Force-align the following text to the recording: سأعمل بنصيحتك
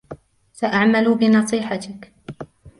سأعمل 0.53 1.15
بنصيحتك 1.15 2.13